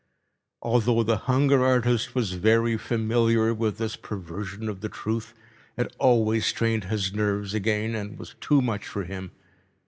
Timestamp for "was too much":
8.17-8.87